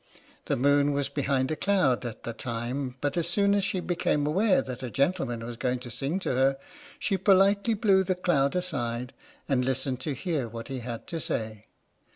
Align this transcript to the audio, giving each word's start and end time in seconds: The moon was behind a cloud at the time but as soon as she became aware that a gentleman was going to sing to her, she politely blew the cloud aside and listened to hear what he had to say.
The 0.45 0.55
moon 0.57 0.93
was 0.93 1.09
behind 1.09 1.51
a 1.51 1.55
cloud 1.55 2.03
at 2.07 2.23
the 2.23 2.33
time 2.33 2.95
but 3.01 3.17
as 3.17 3.29
soon 3.29 3.53
as 3.53 3.63
she 3.63 3.79
became 3.79 4.25
aware 4.25 4.63
that 4.63 4.81
a 4.81 4.89
gentleman 4.89 5.45
was 5.45 5.57
going 5.57 5.77
to 5.77 5.91
sing 5.91 6.17
to 6.21 6.33
her, 6.33 6.57
she 6.97 7.19
politely 7.19 7.75
blew 7.75 8.03
the 8.03 8.15
cloud 8.15 8.55
aside 8.55 9.13
and 9.47 9.63
listened 9.63 9.99
to 9.99 10.15
hear 10.15 10.49
what 10.49 10.69
he 10.69 10.79
had 10.79 11.05
to 11.05 11.21
say. 11.21 11.65